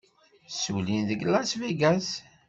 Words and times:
Ssullin 0.51 1.03
deg 1.09 1.21
Las 1.31 1.51
Vegas. 1.59 2.09